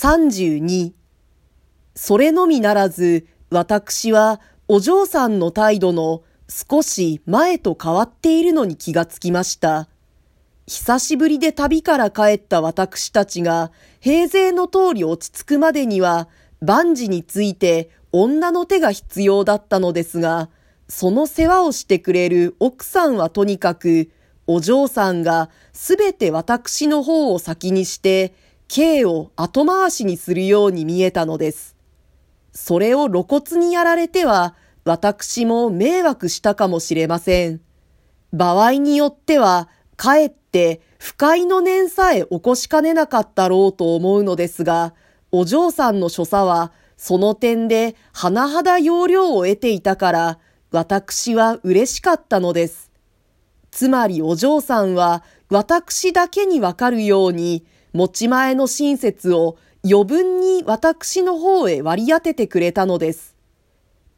[0.00, 0.92] 32
[1.94, 9.90] それのみならず、私はお嬢さんの態度の少し前と変わっているのに気がつきました。
[10.66, 16.28] 久しぶりで旅から帰った私たちが平勢の通り落ち着くまでには
[16.62, 20.48] 万事について女の手が必要だったのですが、
[20.88, 24.10] その世話をしてくれる奥さんはとにかく
[24.46, 28.32] お嬢さんがすべて私の方を先にして、
[28.72, 31.74] K を後回しにするように見えたのです。
[32.52, 37.60] それを露骨にやられては、私も迷惑したかもしれません。
[38.32, 44.94] 場合によっては、かえって不快の念さえ起こしかねなかったろうと思うのですが、
[45.32, 50.38] お嬢さんの所作は、その点で甚だ要領を得ていたから、
[50.70, 52.92] 私は嬉しかったのです。
[53.72, 63.36] つまりお嬢さんは私だけにわかるように持ち前の親切を余分に私の方へ割り当ててくれたのです。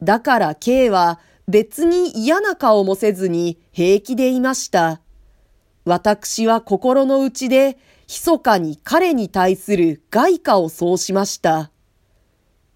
[0.02, 5.00] だから K は別に嫌な顔もせずに平気でいました。
[5.84, 11.70] 私は心の内で密かに彼に対する外貨をそうしました。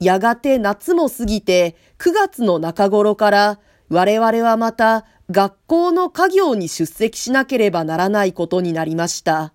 [0.00, 9.52] やがて夏も過ぎて9月の中頃から我々はまた学校の家業に出席しなければならないことになりました。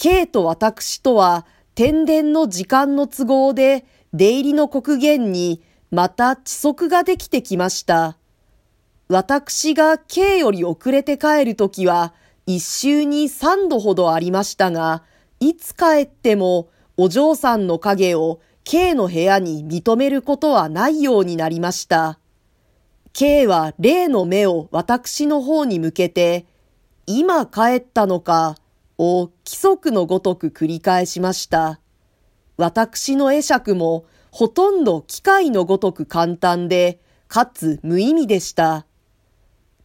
[0.00, 3.84] K と私とは天然の時間の都合で
[4.14, 8.16] 出入りの国限にまた遅速ができてきました。
[9.08, 12.14] 私が K より遅れて帰るときは
[12.46, 15.02] 一週に三度ほどありましたが、
[15.38, 22.18] いつ帰ってもお嬢さんの影を K の部屋に認めることはないようになりました。
[23.12, 26.46] K は例の目を私の方に向けて、
[27.06, 28.56] 今帰ったのか、
[29.02, 31.80] を規則のごとく繰り返しました。
[32.58, 38.84] 私の会釈もほとんど機械のごとく簡単で、かつ無意味でした。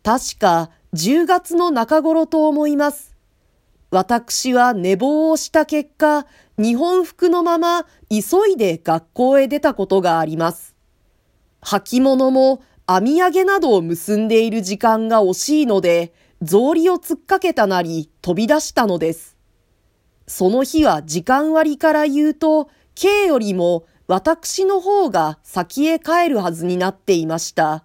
[0.03, 3.15] 確か10月の中頃と思います。
[3.89, 6.25] 私は寝坊をした結果、
[6.57, 10.75] 日本服のまま急いで学校へ出たことがあります。
[11.61, 16.11] 履物も網上げなどを結んでいる時間が惜しいので、
[16.45, 19.35] 草履を突っかけたなり飛び出したのです。
[20.27, 27.83] その日は時間割から言うと、K よりも私の方が先へ帰るはずになっていました。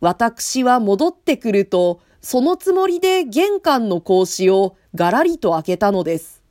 [0.00, 6.42] 私は戻ってくると、そのつもりで玄関の格子をガラリと開けたのです。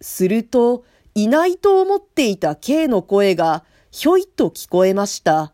[0.00, 0.84] すると、
[1.14, 5.52] いないと思っていた K の声がひょいっと聞こえました。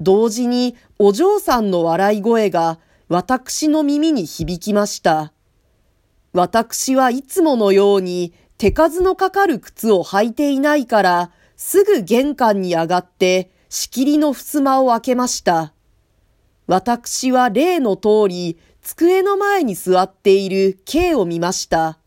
[0.00, 5.32] 同時にお嬢さんの笑い声が私の耳に響きました。
[6.32, 15.72] 私はいつものように手数のかかる靴を履いていないから、すぐ玄関に上がって仕切りの襖を開けました。
[16.66, 21.98] 私は例の通り、机の前に座っている K を見ました。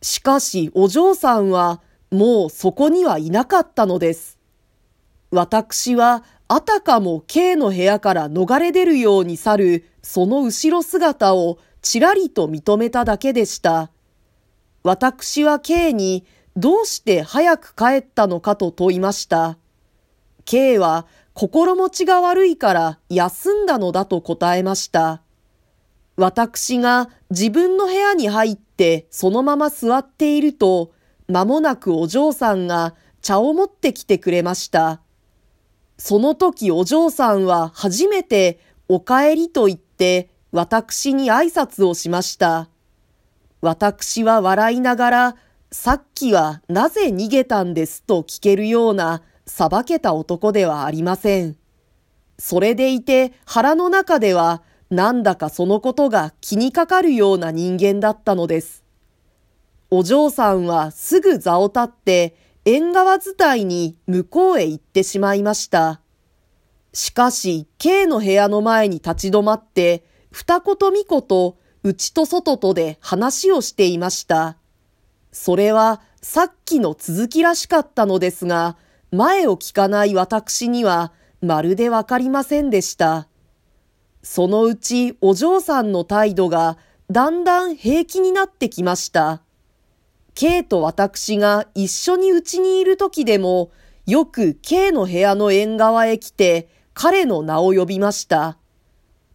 [0.00, 4.38] しかしお嬢さんはもうそこにはいなかったのです。
[5.30, 13.90] 私はあたかも K の部屋から逃れ出るように去るその後ろ姿をちらりと認めただけでした。
[14.82, 19.56] 私は K にどうして早く帰ったのかと問いました。
[20.44, 25.22] K は心持ちが悪いから休んだのだと答えました。
[26.16, 30.92] 私が自分の部屋に入ってそのまま座っていると、
[31.26, 35.00] 間もなくお嬢さんが茶を持ってきてくれました。
[35.96, 42.68] その時お嬢さんは初めてお帰りと言って私に挨拶をしました。
[43.60, 45.36] 私は笑いながら、
[45.72, 51.56] さっきはなぜ逃げたんですと聞けるような裁けた男ではありません。
[52.38, 58.84] それでいて腹の中ではなんだかそのことが気にかかるような人間だったのです。
[59.90, 66.00] お嬢さんはすぐ座を立って縁側伝いに向こうへ行ってしまいました。
[66.94, 74.56] しかし、K の部屋の前に立ち止まって、二言三言、内と外とで話をしていました。
[75.30, 78.76] それはさっきの続きらしかったのですが、
[79.10, 81.12] 前を聞かない私には
[81.42, 83.28] まるでわかりませんでした。
[84.22, 86.78] そのうちお嬢さんの態度が
[87.10, 89.42] だんだん平気になってきました。
[90.34, 93.70] K と私が一緒にうちにいる時でも、
[94.06, 98.58] よく K の部屋の縁側へ来て彼の名を呼びました。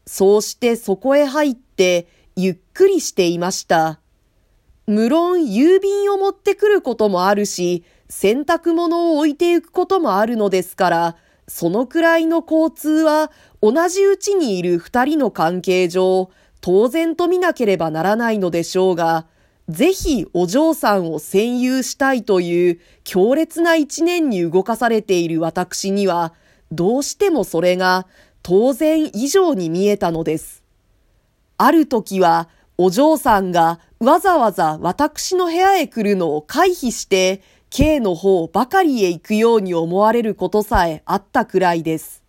[0.05, 3.99] そうしてそこへ入ってゆっくりしていました。
[4.87, 11.15] 無論郵便を持ってくることもあるし、洗濯物を置いていくこともあるのですから、
[11.47, 13.31] そのくらいの交通は
[13.61, 16.29] 同じうちにいる二人の関係上、
[16.59, 19.27] 当然と見なければならないのでしょうが、
[19.69, 26.33] ぜひお嬢さんを占有したいという強烈な一年に動かされている私には、
[26.71, 28.07] どうしてもそれが
[28.41, 30.63] 当然以上に見えたのです。
[31.59, 32.49] ある時は
[32.79, 42.23] お嬢さんがわざわざ私の部屋へ来るのを回避して、K の方ばかりへ行くように思われることさえあったくらいです。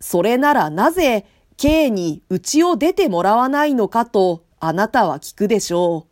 [0.00, 1.26] それならなぜ
[1.56, 6.11] K に家を出てもらわないのかとあなたは聞くでしょう。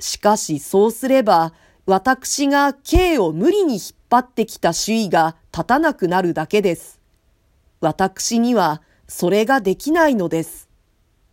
[0.00, 1.52] しかしそうすれば
[1.86, 7.00] 私が K を無理に引っ張ってきた主意が立たなくなるだけです。
[7.80, 10.69] 私にはそれができないのです。